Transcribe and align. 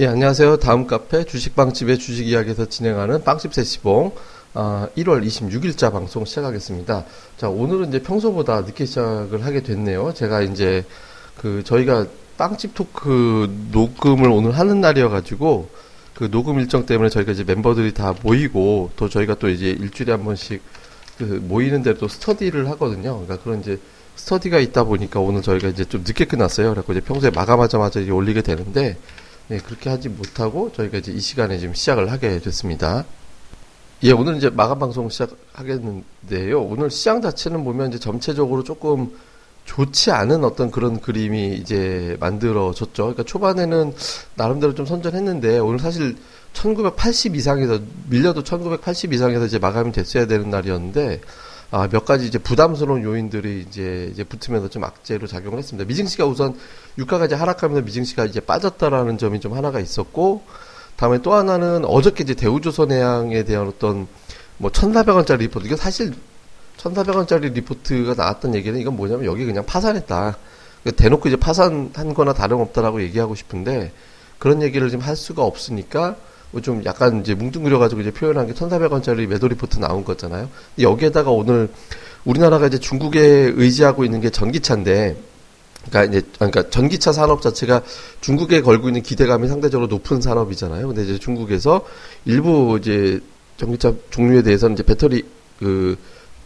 예, 0.00 0.06
안녕하세요. 0.06 0.56
다음 0.56 0.86
카페 0.86 1.24
주식빵집의 1.24 1.98
주식 1.98 2.26
이야기에서 2.26 2.64
진행하는 2.64 3.22
빵집 3.22 3.52
세시봉 3.52 4.12
아, 4.54 4.88
1월 4.96 5.22
26일자 5.22 5.92
방송 5.92 6.24
시작하겠습니다. 6.24 7.04
자, 7.36 7.50
오늘은 7.50 7.88
이제 7.88 8.02
평소보다 8.02 8.62
늦게 8.62 8.86
시작을 8.86 9.44
하게 9.44 9.62
됐네요. 9.62 10.14
제가 10.14 10.40
이제 10.40 10.86
그 11.36 11.62
저희가 11.64 12.06
빵집 12.38 12.74
토크 12.74 13.54
녹음을 13.72 14.30
오늘 14.30 14.52
하는 14.52 14.80
날이어가지고 14.80 15.68
그 16.14 16.30
녹음 16.30 16.60
일정 16.60 16.86
때문에 16.86 17.10
저희가 17.10 17.32
이제 17.32 17.44
멤버들이 17.44 17.92
다 17.92 18.14
모이고 18.22 18.92
또 18.96 19.10
저희가 19.10 19.34
또 19.34 19.50
이제 19.50 19.68
일주일에 19.68 20.12
한 20.12 20.24
번씩 20.24 20.62
그 21.18 21.24
모이는 21.24 21.82
대로 21.82 21.98
또 21.98 22.08
스터디를 22.08 22.70
하거든요. 22.70 23.20
그러니까 23.20 23.36
그런 23.44 23.60
이제 23.60 23.78
스터디가 24.16 24.60
있다 24.60 24.84
보니까 24.84 25.20
오늘 25.20 25.42
저희가 25.42 25.68
이제 25.68 25.84
좀 25.84 26.04
늦게 26.06 26.24
끝났어요. 26.24 26.72
그래서 26.72 26.90
이제 26.90 27.00
평소에 27.02 27.30
마감하자마자 27.32 28.00
이제 28.00 28.10
올리게 28.10 28.40
되는데 28.40 28.96
네, 29.50 29.58
그렇게 29.58 29.90
하지 29.90 30.08
못하고 30.08 30.70
저희가 30.72 30.98
이제 30.98 31.10
이 31.10 31.18
시간에 31.18 31.58
지금 31.58 31.74
시작을 31.74 32.12
하게 32.12 32.38
됐습니다. 32.38 33.04
예, 34.04 34.12
오늘 34.12 34.36
이제 34.36 34.48
마감 34.48 34.78
방송 34.78 35.08
시작하겠는데요. 35.08 36.62
오늘 36.62 36.88
시장 36.88 37.20
자체는 37.20 37.64
보면 37.64 37.88
이제 37.88 37.98
전체적으로 37.98 38.62
조금 38.62 39.10
좋지 39.64 40.12
않은 40.12 40.44
어떤 40.44 40.70
그런 40.70 41.00
그림이 41.00 41.56
이제 41.56 42.16
만들어졌죠. 42.20 43.02
그러니까 43.02 43.24
초반에는 43.24 43.92
나름대로 44.36 44.72
좀 44.76 44.86
선전했는데 44.86 45.58
오늘 45.58 45.80
사실 45.80 46.16
1980 46.52 47.34
이상에서 47.34 47.80
밀려도 48.08 48.44
1980 48.44 49.12
이상에서 49.12 49.46
이제 49.46 49.58
마감이 49.58 49.90
됐어야 49.90 50.28
되는 50.28 50.48
날이었는데 50.48 51.22
아, 51.72 51.88
몇 51.88 52.04
가지 52.04 52.26
이제 52.26 52.38
부담스러운 52.38 53.04
요인들이 53.04 53.64
이제 53.68 54.08
이제 54.12 54.24
붙으면서 54.24 54.68
좀 54.68 54.82
악재로 54.82 55.28
작용을 55.28 55.58
했습니다. 55.58 55.86
미증시가 55.86 56.26
우선 56.26 56.58
유가가 56.98 57.26
이제 57.26 57.36
하락하면서 57.36 57.82
미증시가 57.82 58.24
이제 58.24 58.40
빠졌다라는 58.40 59.18
점이 59.18 59.38
좀 59.38 59.54
하나가 59.54 59.78
있었고 59.78 60.42
다음에 60.96 61.22
또 61.22 61.32
하나는 61.32 61.84
어저께 61.84 62.24
이제 62.24 62.34
대우조선해양에 62.34 63.44
대한 63.44 63.68
어떤 63.68 64.08
뭐 64.58 64.70
1,400원짜리 64.70 65.38
리포트 65.38 65.66
이게 65.66 65.76
사실 65.76 66.12
1,400원짜리 66.76 67.52
리포트가 67.52 68.14
나왔던 68.14 68.56
얘기는 68.56 68.78
이건 68.78 68.96
뭐냐면 68.96 69.26
여기 69.26 69.44
그냥 69.44 69.64
파산했다. 69.64 70.36
그러니까 70.82 71.02
대놓고 71.02 71.28
이제 71.28 71.36
파산한 71.36 72.14
거나 72.14 72.32
다름없다라고 72.32 73.00
얘기하고 73.02 73.36
싶은데 73.36 73.92
그런 74.38 74.60
얘기를 74.62 74.90
지금 74.90 75.04
할 75.04 75.14
수가 75.14 75.44
없으니까 75.44 76.16
좀 76.62 76.82
약간 76.84 77.20
이제 77.20 77.34
뭉뚱그려가지고 77.34 78.00
이제 78.00 78.10
표현한 78.10 78.48
게 78.48 78.54
1,400원짜리 78.54 79.26
매도 79.28 79.46
리포트 79.46 79.78
나온 79.78 80.04
거잖아요. 80.04 80.48
여기에다가 80.80 81.30
오늘 81.30 81.68
우리나라가 82.24 82.66
이제 82.66 82.78
중국에 82.78 83.20
의지하고 83.54 84.04
있는 84.04 84.20
게 84.20 84.30
전기차인데, 84.30 85.16
그러니까 85.88 86.18
이제 86.18 86.26
그러니까 86.34 86.68
전기차 86.68 87.12
산업 87.12 87.40
자체가 87.40 87.82
중국에 88.20 88.62
걸고 88.62 88.88
있는 88.88 89.02
기대감이 89.02 89.48
상대적으로 89.48 89.86
높은 89.86 90.20
산업이잖아요. 90.20 90.88
근데 90.88 91.04
이제 91.04 91.18
중국에서 91.18 91.86
일부 92.24 92.78
이제 92.80 93.20
전기차 93.56 93.94
종류에 94.10 94.42
대해서는 94.42 94.74
이제 94.74 94.82
배터리 94.82 95.24
그 95.58 95.96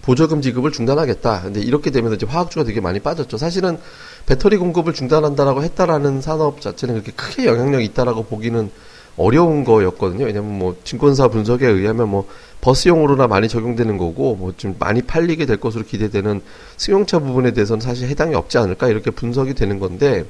보조금 0.02 0.42
지급을 0.42 0.70
중단하겠다. 0.70 1.42
근데 1.42 1.60
이렇게 1.60 1.90
되면서 1.90 2.16
이제 2.16 2.26
화학주가 2.26 2.64
되게 2.64 2.80
많이 2.80 3.00
빠졌죠. 3.00 3.38
사실은 3.38 3.78
배터리 4.26 4.58
공급을 4.58 4.92
중단한다라고 4.92 5.62
했다라는 5.62 6.20
산업 6.20 6.60
자체는 6.60 6.94
그렇게 6.94 7.12
크게 7.12 7.46
영향력이 7.46 7.84
있다라고 7.86 8.24
보기는 8.24 8.70
어려운 9.16 9.64
거였거든요. 9.64 10.24
왜냐면 10.24 10.58
뭐 10.58 10.76
증권사 10.84 11.28
분석에 11.28 11.66
의하면 11.66 12.08
뭐 12.08 12.26
버스용으로나 12.60 13.26
많이 13.26 13.48
적용되는 13.48 13.98
거고 13.98 14.34
뭐 14.36 14.54
좀 14.56 14.76
많이 14.78 15.02
팔리게 15.02 15.46
될 15.46 15.58
것으로 15.58 15.84
기대되는 15.84 16.40
승용차 16.76 17.18
부분에 17.18 17.52
대해서는 17.52 17.80
사실 17.80 18.08
해당이 18.08 18.34
없지 18.34 18.58
않을까 18.58 18.88
이렇게 18.88 19.10
분석이 19.10 19.54
되는 19.54 19.78
건데 19.78 20.24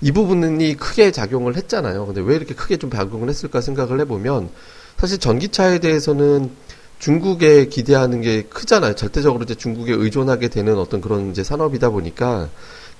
이 0.00 0.12
부분이 0.12 0.76
크게 0.76 1.10
작용을 1.12 1.56
했잖아요. 1.56 2.06
근데 2.06 2.20
왜 2.20 2.36
이렇게 2.36 2.54
크게 2.54 2.76
좀 2.76 2.90
작용을 2.90 3.28
했을까 3.28 3.60
생각을 3.60 4.00
해보면 4.00 4.50
사실 4.98 5.18
전기차에 5.18 5.78
대해서는 5.78 6.50
중국에 6.98 7.66
기대하는 7.66 8.20
게 8.20 8.42
크잖아요. 8.42 8.94
절대적으로 8.94 9.44
이제 9.44 9.54
중국에 9.54 9.92
의존하게 9.92 10.48
되는 10.48 10.78
어떤 10.78 11.00
그런 11.00 11.30
이제 11.30 11.42
산업이다 11.42 11.90
보니까 11.90 12.48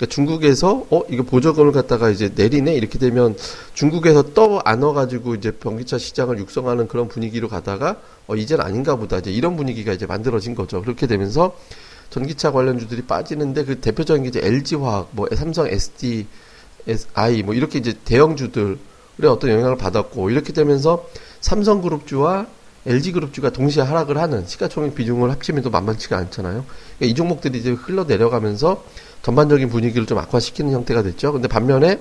그러니까 0.05 0.07
중국에서 0.07 0.87
어 0.91 1.03
이거 1.09 1.23
보조금을 1.23 1.73
갖다가 1.73 2.11
이제 2.11 2.31
내리네 2.35 2.75
이렇게 2.75 2.99
되면 2.99 3.37
중국에서 3.75 4.35
떠 4.35 4.59
안아가지고 4.65 5.35
이제 5.35 5.53
전기차 5.61 5.99
시장을 5.99 6.39
육성하는 6.39 6.89
그런 6.89 7.09
분위기로 7.09 7.49
가다가 7.49 7.97
어 8.27 8.37
이젠 8.37 8.61
아닌가 8.61 8.97
보다 8.97 9.19
이제 9.19 9.31
이런 9.31 9.57
분위기가 9.57 9.93
이제 9.93 10.07
만들어진 10.07 10.55
거죠. 10.55 10.83
그렇게 10.83 11.07
되면서 11.07 11.57
전기차 12.11 12.53
관련주들이 12.53 13.03
빠지는데 13.03 13.65
그 13.65 13.81
대표적인 13.81 14.25
게 14.25 14.29
이제 14.29 14.41
LG화학, 14.43 15.09
뭐 15.13 15.27
삼성 15.35 15.67
SD, 15.67 16.27
SI 16.87 17.43
뭐 17.43 17.55
이렇게 17.55 17.79
이제 17.79 17.95
대형주들의 18.05 18.77
어떤 19.25 19.51
영향을 19.51 19.77
받았고 19.77 20.31
이렇게 20.31 20.53
되면서 20.53 21.09
삼성그룹주와 21.41 22.47
LG그룹주가 22.87 23.51
동시에 23.51 23.83
하락을 23.83 24.19
하는 24.19 24.47
시가총액 24.47 24.95
비중을 24.95 25.31
합치면 25.31 25.63
또 25.63 25.71
만만치가 25.71 26.19
않잖아요. 26.19 26.65
그러니까 26.99 27.07
이 27.07 27.15
종목들이 27.15 27.59
이제 27.59 27.71
흘러 27.71 28.05
내려가면서 28.05 28.85
전반적인 29.25 29.71
분위기를 29.71 30.07
좀 30.07 30.19
악화시키는 30.19 30.73
형태가 30.73 31.03
됐죠. 31.03 31.33
근데 31.33 31.49
반면에 31.49 31.99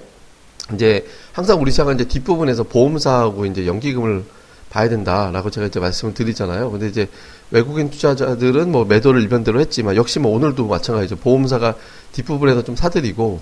이제 0.74 1.08
항상 1.32 1.60
우리 1.62 1.72
시장은 1.72 1.96
이제 1.96 2.06
뒷부분에서 2.06 2.64
보험사하고 2.64 3.46
이제 3.46 3.66
연기금을 3.66 4.24
봐야 4.70 4.90
된다라고 4.90 5.50
제가 5.50 5.68
이제 5.68 5.80
말씀을 5.80 6.14
드리잖아요. 6.14 6.70
근데 6.70 6.88
이제 6.88 7.08
외국인 7.50 7.90
투자자들은 7.90 8.72
뭐 8.72 8.84
매도를 8.84 9.22
일변대로 9.22 9.62
했지만 9.62 9.96
역시 9.96 10.20
뭐 10.20 10.36
오늘도 10.36 10.68
마찬가지죠. 10.68 11.16
보험사가 11.18 11.76
뒷부분에서 12.12 12.64
좀 12.64 12.76
사들이고 12.76 13.40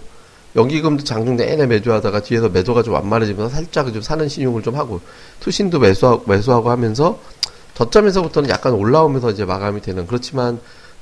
연기금도 0.55 1.03
장중 1.03 1.37
내내 1.37 1.65
매도하다가 1.65 2.21
뒤에서 2.21 2.49
매도가 2.49 2.83
좀 2.83 2.93
완만해지면서 2.93 3.55
살짝 3.55 3.91
좀 3.93 4.01
사는 4.01 4.27
신용을 4.27 4.61
좀 4.61 4.75
하고 4.75 4.99
투신도 5.39 5.79
매수하고 5.79 6.29
매수하고 6.29 6.69
하면서 6.69 7.19
저점에서부터는 7.73 8.49
약간 8.49 8.73
올라오면서 8.73 9.31
이제 9.31 9.45
마감이 9.45 9.81
되는 9.81 10.05
그렇지만 10.05 10.59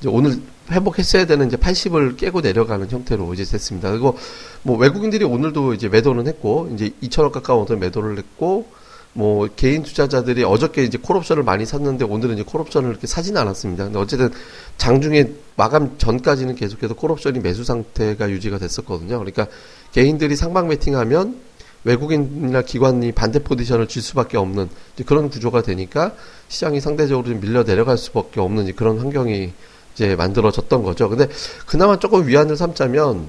오늘 0.08 0.40
회복했어야 0.72 1.26
되는 1.26 1.48
이제 1.48 1.58
80을 1.58 2.16
깨고 2.18 2.42
내려가는 2.42 2.90
형태로 2.90 3.34
이제 3.34 3.44
됐습니다. 3.44 3.90
그리고 3.92 4.18
뭐 4.64 4.78
외국인들이 4.78 5.26
오늘도 5.26 5.74
이제 5.74 5.90
매도는 5.90 6.28
했고 6.28 6.70
이제 6.74 6.92
2천원 7.04 7.32
가까운 7.32 7.64
어떤 7.64 7.80
매도를 7.80 8.18
했고 8.18 8.68
뭐 9.14 9.48
개인 9.56 9.84
투자자들이 9.84 10.44
어저께 10.44 10.84
이제 10.84 10.98
콜옵션을 10.98 11.44
많이 11.44 11.66
샀는데 11.66 12.06
오늘은 12.06 12.36
이제 12.36 12.44
콜옵션을 12.44 12.90
이렇게 12.90 13.08
사진 13.08 13.36
않았습니다. 13.38 13.86
근데 13.86 14.00
어쨌든 14.00 14.30
장중에 14.78 15.32
마감 15.56 15.98
전까지는 15.98 16.56
계속해서 16.56 16.94
콜옵션이 16.94 17.40
매수 17.40 17.64
상태가 17.64 18.30
유지가 18.30 18.60
됐었거든요. 18.60 19.18
그러니까 19.18 19.48
개인들이 19.92 20.36
상방 20.36 20.68
매팅하면 20.68 21.50
외국인이나 21.84 22.62
기관이 22.62 23.12
반대 23.14 23.40
포지션을 23.40 23.88
줄 23.88 24.02
수밖에 24.02 24.38
없는 24.38 24.70
그런 25.06 25.30
구조가 25.30 25.62
되니까 25.64 26.14
시장이 26.50 26.82
상대적으로 26.82 27.28
좀 27.28 27.40
밀려 27.40 27.64
내려갈 27.64 27.98
수밖에 27.98 28.40
없는 28.40 28.76
그런 28.76 29.00
환경이 29.00 29.54
이제 29.94 30.16
만들어졌던 30.16 30.84
거죠. 30.84 31.10
근데 31.10 31.28
그나마 31.66 32.00
조금 32.00 32.28
위안을 32.28 32.56
삼자면 32.56 33.28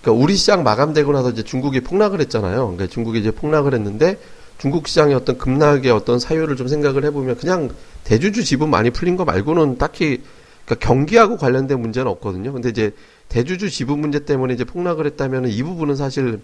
그러니까 0.00 0.24
우리 0.24 0.36
시장 0.36 0.62
마감되고 0.62 1.12
나서 1.12 1.30
이제 1.30 1.42
중국이 1.42 1.80
폭락을 1.80 2.20
했잖아요. 2.20 2.66
그러니까 2.66 2.86
중국이 2.86 3.18
이제 3.18 3.30
폭락을 3.30 3.74
했는데 3.74 4.18
중국 4.58 4.88
시장의 4.88 5.14
어떤 5.14 5.36
급락의 5.36 5.90
어떤 5.90 6.18
사유를 6.18 6.56
좀 6.56 6.68
생각을 6.68 7.04
해보면 7.04 7.36
그냥 7.36 7.70
대주주 8.04 8.44
지분 8.44 8.70
많이 8.70 8.90
풀린 8.90 9.16
거 9.16 9.24
말고는 9.24 9.78
딱히 9.78 10.22
그러니까 10.64 10.86
경기하고 10.86 11.36
관련된 11.36 11.80
문제는 11.80 12.10
없거든요. 12.12 12.52
근데 12.52 12.68
이제 12.68 12.92
대주주 13.28 13.70
지분 13.70 14.00
문제 14.00 14.24
때문에 14.24 14.54
이제 14.54 14.64
폭락을 14.64 15.06
했다면 15.06 15.48
이 15.48 15.62
부분은 15.62 15.96
사실 15.96 16.40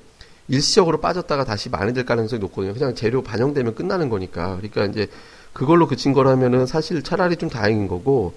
일시적으로 0.48 1.00
빠졌다가 1.00 1.44
다시 1.44 1.70
많이될 1.70 2.04
가능성이 2.04 2.40
높거든요. 2.40 2.74
그냥 2.74 2.94
재료 2.94 3.22
반영되면 3.22 3.74
끝나는 3.74 4.08
거니까. 4.08 4.56
그러니까 4.56 4.86
이제 4.86 5.08
그걸로 5.52 5.86
그친 5.86 6.12
거라면은 6.12 6.66
사실 6.66 7.02
차라리 7.02 7.36
좀 7.36 7.48
다행인 7.48 7.88
거고 7.88 8.34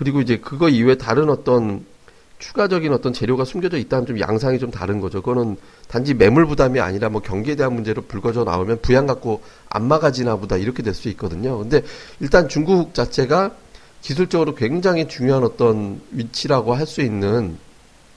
그리고 0.00 0.22
이제 0.22 0.38
그거 0.38 0.70
이외에 0.70 0.94
다른 0.94 1.28
어떤 1.28 1.84
추가적인 2.38 2.90
어떤 2.90 3.12
재료가 3.12 3.44
숨겨져 3.44 3.76
있다면 3.76 4.06
좀 4.06 4.18
양상이 4.18 4.58
좀 4.58 4.70
다른 4.70 4.98
거죠. 4.98 5.20
그거는 5.20 5.58
단지 5.88 6.14
매물 6.14 6.46
부담이 6.46 6.80
아니라 6.80 7.10
뭐 7.10 7.20
경기에 7.20 7.54
대한 7.54 7.74
문제로 7.74 8.00
불거져 8.00 8.44
나오면 8.44 8.80
부양 8.80 9.06
갖고 9.06 9.42
안 9.68 9.86
막아지나 9.86 10.36
보다 10.36 10.56
이렇게 10.56 10.82
될 10.82 10.94
수 10.94 11.10
있거든요. 11.10 11.58
근데 11.58 11.82
일단 12.18 12.48
중국 12.48 12.94
자체가 12.94 13.50
기술적으로 14.00 14.54
굉장히 14.54 15.06
중요한 15.06 15.44
어떤 15.44 16.00
위치라고 16.12 16.72
할 16.72 16.86
수 16.86 17.02
있는 17.02 17.58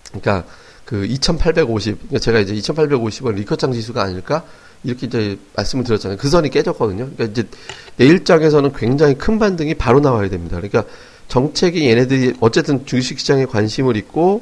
그러니까 0.08 0.46
그 0.86 1.04
2850, 1.06 2.00
그러니까 2.00 2.20
제가 2.20 2.40
이제 2.40 2.54
2850은 2.54 3.34
리커창 3.36 3.74
지수가 3.74 4.02
아닐까? 4.02 4.46
이렇게 4.86 5.08
이제 5.08 5.38
말씀을 5.58 5.84
드렸잖아요. 5.84 6.18
그 6.18 6.30
선이 6.30 6.50
깨졌거든요. 6.50 7.10
그러니까 7.14 7.26
이제 7.26 7.46
내일장에서는 7.98 8.72
굉장히 8.72 9.16
큰 9.16 9.38
반등이 9.38 9.74
바로 9.74 10.00
나와야 10.00 10.30
됩니다. 10.30 10.56
그러니까 10.56 10.86
정책이 11.28 11.88
얘네들이 11.88 12.36
어쨌든 12.40 12.86
주식시장에 12.86 13.46
관심을 13.46 13.98
있고 13.98 14.42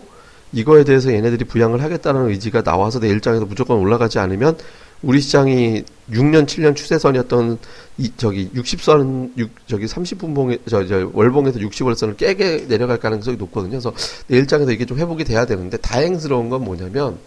이거에 0.53 0.83
대해서 0.83 1.13
얘네들이 1.13 1.45
부양을 1.45 1.81
하겠다는 1.81 2.29
의지가 2.29 2.63
나와서 2.63 2.99
내 2.99 3.07
일장에서 3.07 3.45
무조건 3.45 3.77
올라가지 3.77 4.19
않으면 4.19 4.57
우리 5.01 5.19
시장이 5.19 5.83
6년, 6.11 6.45
7년 6.45 6.75
추세선이었던 6.75 7.57
이 7.97 8.11
저기 8.17 8.49
60선, 8.49 9.31
6 9.35 9.49
저기 9.67 9.85
30분봉에 9.85 10.59
저, 10.69 10.85
저 10.85 11.09
월봉에서 11.13 11.59
60월선을 11.59 12.17
깨게 12.17 12.67
내려갈 12.67 12.97
가능성이 12.99 13.37
높거든요. 13.37 13.71
그래서 13.71 13.93
내일장에서 14.27 14.71
이게 14.71 14.85
좀 14.85 14.99
회복이 14.99 15.23
돼야 15.23 15.45
되는데 15.45 15.77
다행스러운 15.77 16.49
건 16.49 16.63
뭐냐면 16.63 17.17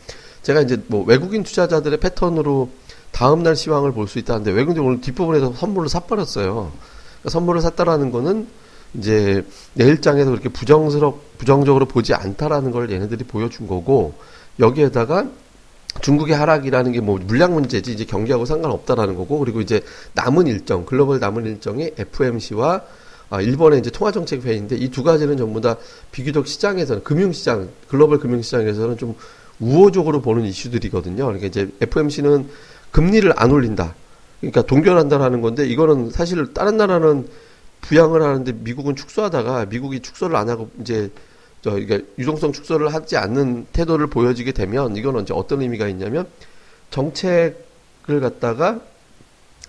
제가 0.42 0.60
이제 0.60 0.80
뭐 0.86 1.04
외국인 1.04 1.42
투자자들의 1.42 1.98
패턴으로 1.98 2.70
다음 3.10 3.42
날 3.42 3.56
시황을 3.56 3.92
볼 3.92 4.06
수 4.06 4.18
있다는데 4.18 4.52
외국인들이 4.52 4.84
오늘 4.86 5.00
뒷부분에서 5.00 5.54
선물을 5.54 5.88
사 5.88 6.00
버렸어요. 6.00 6.70
그러니까 6.74 7.30
선물을 7.30 7.60
샀다라는 7.62 8.10
거는 8.12 8.46
이제 8.94 9.44
내일장에서 9.75 10.31
그렇게 10.31 10.49
부정스럽 10.49 11.38
부정적으로 11.38 11.87
보지 11.87 12.14
않다라는 12.14 12.70
걸 12.70 12.91
얘네들이 12.91 13.25
보여준 13.25 13.67
거고 13.67 14.14
여기에다가 14.61 15.26
중국의 16.00 16.37
하락이라는 16.37 16.93
게 16.93 17.00
뭐 17.00 17.19
물량 17.23 17.55
문제지 17.55 17.93
이제 17.93 18.05
경기하고 18.05 18.44
상관없다라는 18.44 19.14
거고 19.17 19.38
그리고 19.38 19.61
이제 19.61 19.82
남은 20.14 20.46
일정 20.46 20.85
글로벌 20.85 21.20
남은 21.20 21.44
일정이 21.46 21.93
FMC와 21.96 22.82
아, 23.31 23.41
일본의 23.41 23.81
이제 23.81 23.91
통화정책 23.91 24.44
회의인데 24.44 24.76
이 24.76 24.91
두 24.91 25.02
가지는 25.02 25.37
전부 25.37 25.61
다 25.61 25.76
비교적 26.12 26.46
시장에서는 26.46 27.02
금융시장 27.02 27.69
글로벌 27.88 28.19
금융시장에서는 28.19 28.96
좀 28.99 29.14
우호적으로 29.61 30.20
보는 30.20 30.44
이슈들이거든요. 30.44 31.25
그러니까 31.25 31.46
이제 31.46 31.69
FMC는 31.81 32.49
금리를 32.91 33.32
안 33.37 33.50
올린다. 33.50 33.94
그러니까 34.41 34.62
동결한다라는 34.62 35.41
건데 35.41 35.67
이거는 35.67 36.11
사실 36.11 36.52
다른 36.52 36.76
나라는 36.76 37.26
부양을 37.84 38.22
하는데 38.22 38.52
미국은 38.52 38.96
축소하다가 38.96 39.66
미국이 39.66 40.00
축소를 40.00 40.36
안 40.36 40.48
하고 40.48 40.70
이제 40.81 41.10
저 41.62 41.70
그러니까 41.70 42.00
유동성 42.19 42.52
축소를 42.52 42.92
하지 42.92 43.16
않는 43.16 43.66
태도를 43.72 44.06
보여지게 44.06 44.52
되면 44.52 44.96
이거는 44.96 45.22
이제 45.22 45.34
어떤 45.34 45.60
의미가 45.60 45.88
있냐면 45.88 46.26
정책을 46.90 48.20
갖다가 48.20 48.81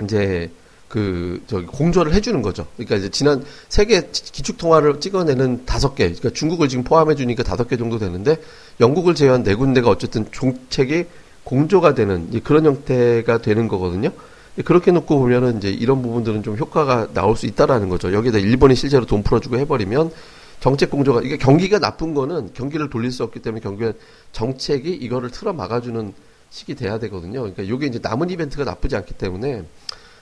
이제 0.03 0.49
그 0.87 1.41
저기 1.47 1.65
공조를 1.65 2.13
해주는 2.13 2.41
거죠. 2.41 2.67
그러니까 2.77 2.95
이제 2.95 3.09
지난 3.09 3.43
세계 3.67 4.09
기축 4.11 4.57
통화를 4.57 5.01
찍어내는 5.01 5.65
다섯 5.65 5.95
개, 5.95 6.05
그러니까 6.05 6.29
중국을 6.29 6.69
지금 6.69 6.83
포함해 6.83 7.15
주니까 7.15 7.43
다섯 7.43 7.67
개 7.67 7.75
정도 7.75 7.99
되는데 7.99 8.37
영국을 8.79 9.15
제외한 9.15 9.43
네 9.43 9.55
군데가 9.55 9.89
어쨌든 9.89 10.25
정책이 10.31 11.05
공조가 11.43 11.95
되는 11.95 12.29
그런 12.43 12.65
형태가 12.65 13.39
되는 13.39 13.67
거거든요. 13.67 14.11
그렇게 14.63 14.91
놓고 14.91 15.19
보면은 15.19 15.57
이제 15.57 15.69
이런 15.69 16.01
부분들은 16.01 16.43
좀 16.43 16.55
효과가 16.57 17.09
나올 17.13 17.35
수 17.35 17.45
있다라는 17.45 17.89
거죠. 17.89 18.13
여기다 18.13 18.37
일본이 18.37 18.75
실제로 18.75 19.05
돈 19.05 19.21
풀어주고 19.21 19.57
해버리면 19.57 20.11
정책 20.61 20.89
공조가 20.89 21.21
이게 21.21 21.37
경기가 21.37 21.79
나쁜 21.79 22.13
거는 22.13 22.53
경기를 22.53 22.89
돌릴 22.89 23.11
수 23.11 23.23
없기 23.23 23.41
때문에 23.41 23.61
경기는 23.61 23.93
정책이 24.31 24.93
이거를 24.93 25.29
틀어 25.29 25.51
막아주는 25.51 26.13
시기 26.49 26.75
돼야 26.75 26.97
되거든요. 26.99 27.41
그러니까 27.41 27.63
이게 27.63 27.85
이제 27.87 27.99
남은 28.01 28.29
이벤트가 28.29 28.63
나쁘지 28.63 28.95
않기 28.95 29.15
때문에 29.15 29.65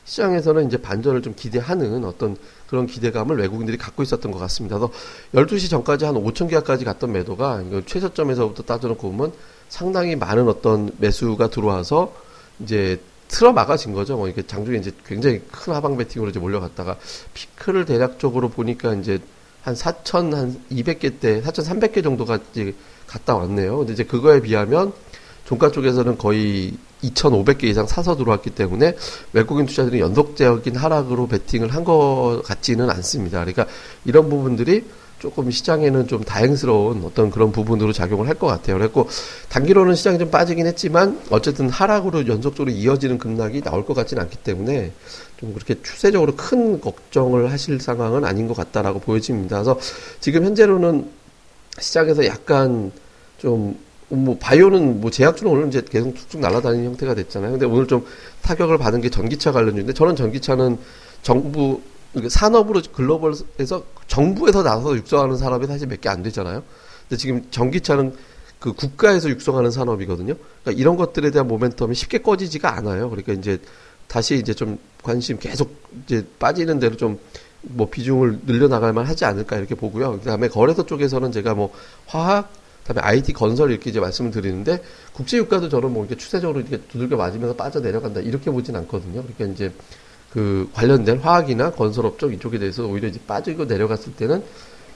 시장에서는 0.06 0.68
이제 0.68 0.78
반전을 0.78 1.22
좀 1.22 1.34
기대하는 1.36 2.04
어떤 2.04 2.36
그런 2.68 2.88
기대감을 2.88 3.38
외국인들이 3.38 3.78
갖고 3.78 4.02
있었던 4.04 4.32
것 4.32 4.40
같습니다. 4.40 4.80
그래서 4.80 4.92
12시 5.36 5.70
전까지 5.70 6.06
한 6.06 6.16
5천 6.16 6.50
개까지 6.50 6.84
갔던 6.84 7.12
매도가 7.12 7.64
최저점에서부터 7.86 8.64
따져놓고 8.64 9.12
보면 9.12 9.32
상당히 9.70 10.16
많은 10.16 10.50
어떤 10.50 10.92
매수가 10.98 11.52
들어와서 11.52 12.14
이제 12.60 13.00
틀어 13.34 13.52
막아진 13.52 13.94
거죠. 13.94 14.16
뭐 14.16 14.30
이게 14.30 14.46
장중에 14.46 14.78
이제 14.78 14.92
굉장히 15.08 15.42
큰 15.52 15.74
하방 15.74 15.98
베팅으로 15.98 16.30
이제 16.30 16.40
몰려갔다가 16.40 16.98
피크를 17.34 17.86
대략적으로 17.86 18.50
보니까 18.50 18.94
이제 18.94 19.18
한 19.64 19.74
4천 19.74 20.34
한 20.34 20.62
200개 20.72 21.20
때 21.20 21.42
4,300개 21.42 22.04
정도가 22.04 22.38
이제 22.52 22.76
갔다 23.08 23.36
왔네요. 23.36 23.80
근데 23.80 23.94
이제 23.94 24.04
그거에 24.04 24.40
비하면 24.40 24.94
종가 25.46 25.72
쪽에서는 25.72 26.20
거의 26.20 26.76
2,500개 27.02 27.64
이상 27.64 27.88
사서 27.88 28.16
들어왔기 28.16 28.52
때문에 28.52 28.96
외국인 29.34 29.66
투자들이 29.66 30.00
연속적인 30.00 30.76
하락으로 30.76 31.28
베팅을 31.28 31.74
한 31.74 31.84
것 31.84 32.44
같지는 32.46 32.90
않습니다. 32.92 33.40
그러니까 33.40 33.66
이런 34.06 34.30
부분들이 34.30 34.86
조금 35.24 35.50
시장에는 35.50 36.10
좀 36.10 36.22
다행스러운 36.22 37.02
어떤 37.06 37.32
그런 37.32 37.54
부분으로 37.54 37.94
작용을 37.94 38.28
할 38.28 38.34
것 38.34 38.48
같아요. 38.48 38.78
그래고 38.78 39.08
단기로는 39.48 39.96
시장이 39.96 40.20
좀 40.20 40.30
빠지긴 40.30 40.68
했지만 40.68 41.22
어쨌든 41.30 41.70
하락으로 41.70 42.28
연속적으로 42.28 42.76
이어지는 42.76 43.20
급락이 43.20 43.62
나올 43.62 43.86
것 43.86 43.94
같지는 43.94 44.22
않기 44.24 44.40
때문에 44.40 44.92
좀 45.40 45.54
그렇게 45.54 45.82
추세적으로 45.82 46.36
큰 46.36 46.82
걱정을 46.82 47.54
하실 47.54 47.80
상황은 47.80 48.26
아닌 48.26 48.50
것 48.50 48.58
같다라고 48.58 49.00
보여집니다. 49.00 49.64
그래서 49.64 49.80
지금 50.20 50.44
현재로는 50.44 51.08
시장에서 51.80 52.26
약간 52.26 52.92
좀뭐 53.38 54.40
바이오는 54.42 55.00
뭐 55.00 55.10
제약주는 55.10 55.50
오늘 55.50 55.70
이제 55.70 55.82
계속 55.90 56.16
툭툭 56.16 56.42
날아다니는 56.42 56.86
형태가 56.88 57.16
됐잖아요. 57.16 57.52
근데 57.52 57.66
오늘 57.66 57.88
좀 57.88 58.06
타격을 58.42 58.78
받은 58.78 59.00
게 59.00 59.10
전기차 59.10 59.54
관련주인데 59.54 59.94
저는 59.94 60.18
전기차는 60.18 60.80
정부 61.22 61.80
산업으로 62.30 62.82
글로벌에서 62.94 63.84
정부에서 64.08 64.64
나서서 64.64 64.96
육성하는 64.98 65.38
산업이 65.38 65.68
사실 65.68 65.88
몇 65.88 66.02
개 66.02 66.10
안 66.10 66.24
되잖아요. 66.24 66.64
근데 67.08 67.18
지금 67.20 67.46
전기차는 67.52 68.16
그 68.60 68.74
국가에서 68.74 69.30
육성하는 69.30 69.72
산업이거든요. 69.72 70.36
그러니까 70.64 70.80
이런 70.80 70.96
것들에 70.96 71.32
대한 71.32 71.48
모멘텀이 71.48 71.96
쉽게 71.96 72.20
꺼지지가 72.20 72.78
않아요. 72.78 73.10
그러니까 73.10 73.34
이제 73.34 73.60
다시 74.08 74.36
이제 74.36 74.54
좀 74.54 74.78
관심 75.02 75.38
계속 75.40 75.76
이제 76.06 76.26
빠지는 76.40 76.80
대로 76.80 76.96
좀 76.96 77.20
뭐 77.64 77.90
비중을 77.90 78.40
늘려나갈 78.46 78.94
만 78.94 79.06
하지 79.06 79.26
않을까 79.26 79.58
이렇게 79.58 79.76
보고요. 79.76 80.20
그 80.20 80.26
다음에 80.26 80.50
거래소 80.50 80.86
쪽에서는 80.86 81.32
제가 81.32 81.54
뭐 81.54 81.74
화학, 82.06 82.52
그다음에 82.86 83.08
IT 83.08 83.34
건설 83.34 83.72
이렇게 83.72 83.90
이제 83.90 84.00
말씀을 84.00 84.32
드리는데 84.32 84.84
국제 85.14 85.38
유가도 85.38 85.70
저는 85.70 85.94
뭐 85.94 86.04
이렇게 86.04 86.18
추세적으로 86.18 86.60
이렇게 86.60 86.78
두들겨 86.90 87.16
맞으면서 87.16 87.56
빠져 87.56 87.80
내려간다 87.80 88.20
이렇게 88.20 88.52
보진 88.52 88.76
않거든요. 88.76 89.24
그러니까 89.24 89.46
이제 89.46 89.74
그 90.34 90.68
관련된 90.74 91.20
화학이나 91.20 91.72
건설업 91.72 92.18
쪽 92.18 92.34
이쪽에 92.34 92.58
대해서 92.58 92.88
오히려 92.88 93.08
이제 93.08 93.20
빠지고 93.28 93.66
내려갔을 93.66 94.14
때는 94.14 94.44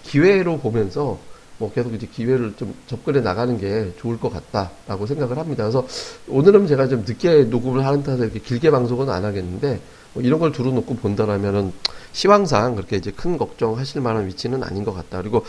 기회로 0.02 0.58
보면서 0.58 1.20
뭐 1.60 1.72
계속 1.72 1.94
이제 1.94 2.08
기회를 2.12 2.56
좀 2.58 2.74
접근해 2.88 3.22
나가는 3.22 3.56
게 3.60 3.94
좋을 4.00 4.20
것 4.20 4.34
같다라고 4.34 5.06
생각을 5.06 5.38
합니다. 5.38 5.64
그래서 5.64 5.86
오늘은 6.28 6.66
제가 6.66 6.88
좀 6.88 7.04
늦게 7.08 7.44
녹음을 7.46 7.86
하는 7.86 8.02
탓에 8.02 8.24
이렇게 8.24 8.40
길게 8.40 8.72
방송은 8.72 9.10
안 9.12 9.26
하겠는데 9.26 9.80
뭐 10.14 10.24
이런 10.24 10.40
걸 10.40 10.52
두루 10.52 10.72
놓고 10.72 10.96
본다라면은 10.96 11.72
시황상 12.14 12.76
그렇게 12.76 12.98
이제 12.98 13.12
큰 13.12 13.38
걱정하실 13.38 14.02
만한 14.02 14.26
위치는 14.26 14.64
아닌 14.64 14.84
것 14.84 14.94
같다. 14.94 15.22
그리고 15.22 15.46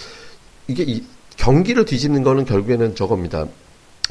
이게 0.66 0.82
이 0.82 1.02
경기를 1.38 1.86
뒤집는 1.86 2.22
거는 2.24 2.44
결국에는 2.44 2.94
저겁니다. 2.94 3.46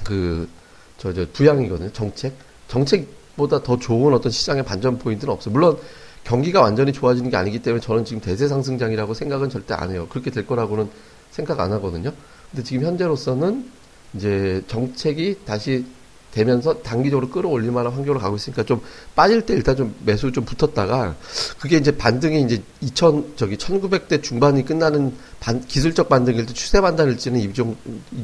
그, 0.04 0.50
저, 0.98 1.14
저, 1.14 1.26
부양이거든요. 1.34 1.92
정책. 1.94 2.34
정책 2.68 3.08
보다 3.38 3.64
더 3.64 3.80
좋은 3.80 4.14
어떤 4.14 4.32
시장의 4.32 4.66
반전 4.66 4.98
포인트는 5.00 5.34
없어요. 5.34 5.54
물론 5.54 5.78
경기가 6.26 6.62
완전히 6.62 6.92
좋아지는 6.92 7.30
게 7.30 7.38
아니기 7.38 7.60
때문에 7.60 7.80
저는 7.80 8.04
지금 8.04 8.22
대세 8.22 8.50
상승장이라고 8.50 9.14
생각은 9.14 9.50
절대 9.50 9.74
안 9.74 9.92
해요. 9.92 10.08
그렇게 10.10 10.30
될 10.30 10.46
거라고는 10.46 10.90
생각 11.32 11.62
안 11.62 11.72
하거든요. 11.74 12.12
근데 12.52 12.64
지금 12.64 12.86
현재로서는 12.86 13.66
이제 14.14 14.62
정책이 14.68 15.38
다시 15.46 15.86
되면서 16.32 16.82
단기적으로 16.82 17.30
끌어올릴 17.30 17.72
만한 17.72 17.94
환경으로 17.94 18.20
가고 18.20 18.36
있으니까 18.36 18.64
좀 18.64 18.82
빠질 19.16 19.46
때 19.46 19.54
일단 19.54 19.76
좀 19.76 19.96
매수 20.06 20.32
좀 20.32 20.46
붙었다가 20.46 21.16
그게 21.60 21.78
이제 21.78 21.96
반등이 21.96 22.42
이제 22.44 22.62
2000 22.82 23.34
저기 23.38 23.56
1900대 23.56 24.22
중반이 24.22 24.66
끝나는 24.66 25.14
반, 25.40 25.66
기술적 25.66 26.10
반등일 26.10 26.46
때 26.46 26.54
추세 26.54 26.82
반단일지는 26.82 27.40
2주, 27.40 27.76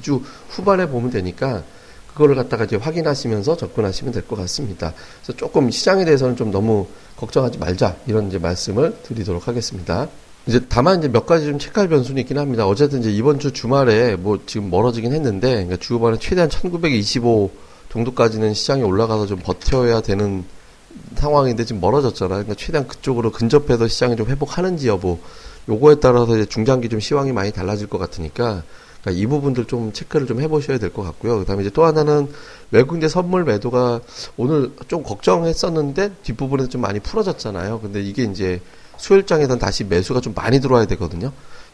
2주 0.02 0.22
후반에 0.50 0.88
보면 0.90 1.10
되니까 1.10 1.64
그거를 2.14 2.36
갖다가 2.36 2.64
이제 2.66 2.76
확인하시면서 2.76 3.58
접근하시면 3.58 4.14
될 4.14 4.24
것 4.24 4.36
같습니다. 4.38 4.94
그래서 5.24 5.38
조금 5.38 5.70
시장에 5.70 6.06
대해서는 6.06 6.36
좀 6.36 6.52
너무 6.52 6.88
걱정하지 7.18 7.58
말자 7.58 7.96
이런 8.08 8.28
이제 8.28 8.38
말씀을 8.40 8.96
드리도록 9.04 9.48
하겠습니다. 9.48 10.08
이제 10.46 10.62
다만 10.70 11.00
이제 11.00 11.08
몇 11.08 11.26
가지 11.26 11.46
좀 11.46 11.58
체크할 11.58 11.88
변수는 11.90 12.22
있긴 12.22 12.38
합니다. 12.38 12.68
어쨌든 12.68 13.00
이제 13.00 13.12
이번 13.12 13.40
주 13.40 13.52
주말에 13.52 14.16
뭐 14.16 14.40
지금 14.46 14.70
멀어지긴 14.70 15.14
했는데 15.14 15.52
그러니까 15.52 15.78
주후반에 15.78 16.18
최대한 16.20 16.50
1925 16.50 17.50
정도까지는 17.92 18.54
시장이 18.54 18.84
올라가서 18.84 19.28
좀 19.28 19.40
버텨야 19.40 20.02
되는 20.02 20.44
상황인데 21.16 21.66
지금 21.66 21.82
멀어졌잖아요. 21.82 22.44
그러니까 22.44 22.56
최대한 22.56 22.88
그쪽으로 22.88 23.32
근접해서 23.32 23.88
시장이 23.88 24.16
좀 24.16 24.28
회복하는지 24.28 24.88
여부 24.88 25.20
요거에 25.70 25.96
따라서 26.02 26.36
이제 26.36 26.46
중장기 26.46 26.90
좀 26.90 27.00
시황이 27.00 27.32
많이 27.32 27.52
달라질 27.52 27.88
것 27.88 27.98
같으니까 27.98 28.64
그러니까 29.04 29.22
이 29.22 29.26
부분들 29.28 29.66
좀 29.66 29.92
체크를 29.92 30.26
좀 30.28 30.40
해보셔야 30.42 30.78
될 30.80 30.90
것 30.92 31.04
같고요. 31.04 31.40
그다음에 31.40 31.62
이제 31.64 31.70
또 31.70 31.84
하나는 31.86 32.30
외국인의 32.72 33.10
선물 33.10 33.44
매도가 33.44 34.00
오늘 34.38 34.72
좀 34.88 35.04
걱정했었는데 35.04 36.14
뒷부분에서 36.24 36.70
좀 36.70 36.82
많이 36.82 37.00
풀어졌잖아요. 37.00 37.82
근데 37.82 38.02
이게 38.02 38.24
이제 38.24 38.62
수요일장에선 38.98 39.60
다시 39.60 39.84
매수가 39.84 40.22
좀 40.22 40.34
많이 40.34 40.60
들어와야 40.62 40.86
되거든요. 40.86 41.32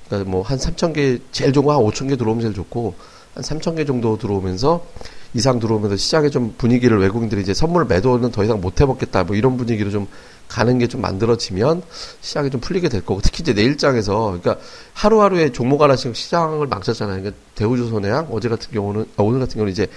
그러니까 0.08 0.32
뭐 0.32 0.42
한 0.42 0.58
3천 0.58 0.94
개 0.94 1.20
제일 1.32 1.54
좋은 1.54 1.66
거 1.66 1.74
한 1.74 1.80
5천 1.84 2.10
개 2.10 2.16
들어오면 2.18 2.42
제일 2.42 2.54
좋고 2.56 2.96
한 3.40 3.60
3천 3.60 3.78
개 3.78 3.86
정도 3.86 4.18
들어오면서 4.18 4.86
이상 5.34 5.60
들어오면서 5.60 5.96
시장의 5.96 6.32
좀 6.32 6.56
분위기를 6.58 7.00
외국인들이 7.00 7.42
이제 7.42 7.54
선물 7.54 7.86
매도는 7.86 8.32
더 8.32 8.44
이상 8.44 8.60
못 8.62 8.82
해먹겠다 8.82 9.24
뭐 9.24 9.36
이런 9.36 9.58
분위기로 9.58 9.92
좀 9.92 10.08
가는 10.50 10.80
게 10.80 10.88
좀 10.88 11.02
만들어지면 11.02 11.84
시장이 12.22 12.50
좀 12.50 12.60
풀리게 12.60 12.90
될 12.90 13.06
거고 13.06 13.22
특히 13.22 13.44
이제 13.44 13.54
내일장에서 13.54 14.40
그러니까 14.42 14.58
하루하루에 14.94 15.52
종목 15.52 15.82
하나씩 15.82 16.16
시장을 16.16 16.68
망쳤잖아요. 16.68 17.22
그러니까 17.22 17.42
대우조선해양 17.56 18.30
어제 18.32 18.50
같은 18.50 18.72
경우는 18.72 19.06
아, 19.16 19.24
오늘 19.24 19.40
같은 19.40 19.54
경우는 19.54 19.72
이제 19.72 19.88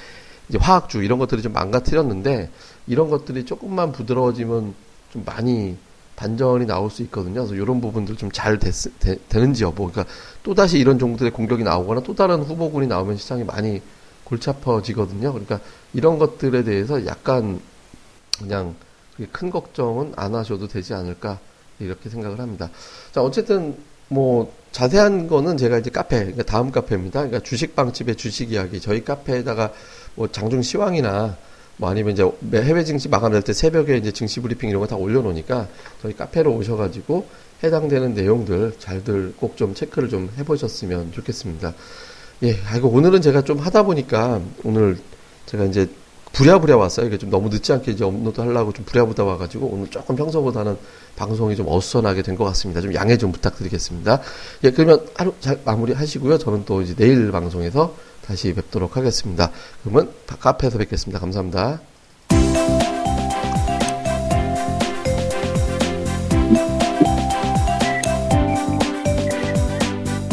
이제 0.49 0.59
화학주 0.61 1.03
이런 1.03 1.19
것들이 1.19 1.41
좀 1.43 1.53
망가뜨렸는데 1.53 2.51
이런 2.87 3.09
것들이 3.09 3.45
조금만 3.45 3.91
부드러워지면 3.93 4.75
좀 5.13 5.23
많이 5.25 5.77
반전이 6.17 6.67
나올 6.67 6.91
수 6.91 7.03
있거든요. 7.03 7.47
그래서 7.47 7.55
이런 7.55 7.81
부분들 7.81 8.17
좀 8.17 8.31
잘 8.33 8.59
되는지 9.29 9.65
여부. 9.65 9.91
그러니까 9.91 10.05
또 10.43 10.55
다시 10.55 10.79
이런 10.79 10.99
종들의 10.99 11.33
공격이 11.33 11.65
나오거나 11.65 12.03
또 12.03 12.15
다른 12.15 12.43
후보군이 12.43 12.87
나오면 12.87 13.17
시장이 13.17 13.45
많이 13.45 13.81
골치 14.25 14.49
아파지거든요. 14.51 15.33
그러니까 15.33 15.61
이런 15.93 16.19
것들에 16.19 16.65
대해서 16.65 17.05
약간 17.07 17.61
그냥 18.39 18.75
큰 19.31 19.51
걱정은 19.51 20.15
안 20.17 20.35
하셔도 20.35 20.69
되지 20.69 20.95
않을까 20.95 21.39
이렇게 21.79 22.09
생각을 22.09 22.41
합니다. 22.41 22.71
자 23.13 23.23
어쨌든 23.23 23.77
뭐 24.09 24.53
자세한 24.73 25.29
거는 25.29 25.57
제가 25.57 25.79
이제 25.79 25.91
카페 25.91 26.19
그러니까 26.19 26.43
다음 26.45 26.71
카페입니다. 26.71 27.21
그러니까 27.21 27.41
주식빵집의 27.41 28.17
주식 28.17 28.53
이야기 28.53 28.81
저희 28.81 29.05
카페에다가 29.05 29.73
뭐 30.15 30.31
장중 30.31 30.63
시황이나 30.63 31.37
뭐 31.77 31.91
아니면 31.91 32.13
이제 32.13 32.25
해외 32.55 32.85
증시 32.85 33.09
마감될 33.09 33.43
때 33.43 33.53
새벽에 33.53 33.97
이제 33.97 34.13
증시 34.13 34.41
브리핑 34.41 34.69
이런 34.71 34.81
거 34.81 34.87
다 34.87 34.97
올려놓으니까 34.97 35.69
저희 36.03 36.15
카페로 36.17 36.53
오셔가지고 36.55 37.27
해당되는 37.65 38.15
내용들 38.15 38.75
잘들 38.79 39.35
꼭 39.37 39.57
좀 39.57 39.75
체크를 39.75 40.09
좀 40.09 40.31
해보셨으면 40.39 41.13
좋겠습니다. 41.13 41.75
예, 42.45 42.57
아이고 42.69 42.89
오늘은 42.89 43.23
제가 43.23 43.43
좀 43.43 43.59
하다 43.59 43.85
보니까 43.85 44.41
오늘 44.65 44.99
제가 45.47 45.65
이제 45.65 45.89
부랴부랴 46.33 46.77
왔어요. 46.77 47.07
이게 47.07 47.19
좀 47.19 47.31
너무 47.31 47.49
늦지 47.49 47.73
않게 47.73 47.93
이제 47.93 48.05
업로드 48.05 48.41
하려고 48.41 48.73
좀 48.73 48.85
부랴부랴 48.85 49.25
와가지고 49.25 49.67
오늘 49.67 49.89
조금 49.89 50.17
평소보다는 50.17 50.77
방송이 51.17 51.57
좀 51.57 51.69
어수선하게 51.69 52.23
된 52.23 52.37
것 52.37 52.45
같습니다. 52.45 52.81
좀 52.81 52.95
양해 52.95 53.19
좀 53.19 53.33
부탁드리겠습니다. 53.33 54.21
예, 54.65 54.71
그러면 54.71 55.07
하루 55.15 55.35
잘 55.41 55.61
마무리 55.65 55.93
하시고요. 55.93 56.39
저는 56.39 56.65
또 56.65 56.81
이제 56.81 56.95
내일 56.95 57.31
방송에서 57.31 57.95
다시 58.27 58.55
뵙도록 58.55 58.97
하겠습니다. 58.97 59.51
그러면 59.83 60.11
카페에서 60.27 60.79
뵙겠습니다. 60.79 61.21
감사합니다. 61.21 61.81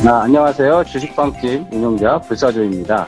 아, 0.05 0.21
안녕하세요. 0.23 0.83
주식방집 0.85 1.65
운영자 1.73 2.19
불사조입니다. 2.21 3.07